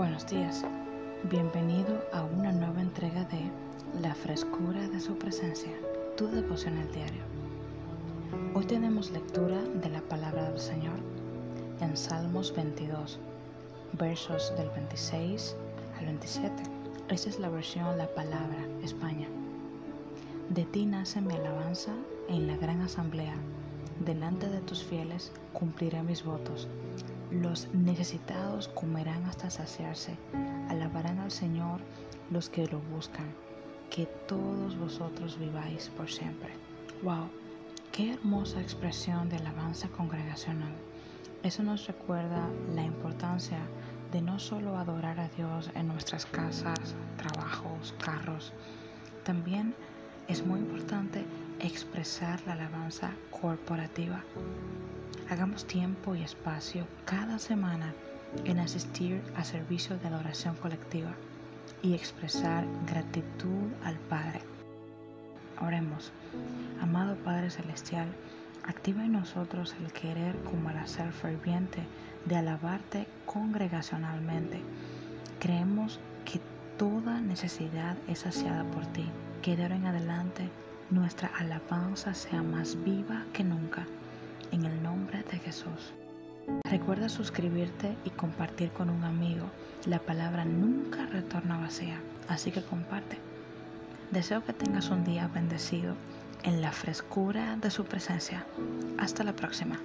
[0.00, 0.64] buenos días.
[1.24, 3.52] Bienvenido a una nueva entrega de
[4.00, 5.72] La frescura de su presencia,
[6.16, 7.20] tu devoción al diario.
[8.54, 10.96] Hoy tenemos lectura de la palabra del Señor
[11.82, 13.18] en Salmos 22,
[13.98, 15.54] versos del 26
[15.98, 16.62] al 27.
[17.10, 19.28] Esta es la versión La Palabra, España.
[20.48, 21.92] De ti nace mi alabanza
[22.26, 23.34] en la gran asamblea.
[24.00, 26.68] Delante de tus fieles cumpliré mis votos.
[27.30, 30.16] Los necesitados comerán hasta saciarse,
[30.68, 31.80] alabarán al Señor
[32.30, 33.26] los que lo buscan,
[33.90, 36.50] que todos vosotros viváis por siempre.
[37.02, 37.28] ¡Wow!
[37.92, 40.74] ¡Qué hermosa expresión de alabanza congregacional!
[41.42, 43.58] Eso nos recuerda la importancia
[44.12, 48.52] de no solo adorar a Dios en nuestras casas, trabajos, carros,
[49.24, 49.74] también
[50.28, 51.24] es muy importante
[51.62, 54.22] expresar la alabanza corporativa.
[55.28, 57.94] Hagamos tiempo y espacio cada semana
[58.44, 61.14] en asistir a servicios de la oración colectiva
[61.82, 64.40] y expresar gratitud al Padre.
[65.60, 66.12] Oremos.
[66.80, 68.08] Amado Padre Celestial,
[68.66, 71.82] activa en nosotros el querer como el hacer ferviente
[72.24, 74.60] de alabarte congregacionalmente.
[75.38, 76.40] Creemos que
[76.78, 79.04] toda necesidad es saciada por ti.
[79.42, 80.50] Que de ahora en adelante
[80.90, 83.86] nuestra alabanza sea más viva que nunca
[84.50, 85.92] en el nombre de Jesús.
[86.64, 89.46] Recuerda suscribirte y compartir con un amigo.
[89.86, 93.18] La palabra nunca retorna vacía, así que comparte.
[94.10, 95.94] Deseo que tengas un día bendecido
[96.42, 98.44] en la frescura de su presencia.
[98.98, 99.78] Hasta la próxima.